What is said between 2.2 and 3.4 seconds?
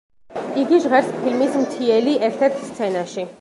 ერთ-ერთ სცენაში.